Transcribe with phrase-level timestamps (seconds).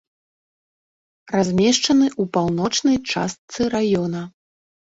[1.37, 4.21] Размешчаны ў паўночнай частцы раёна.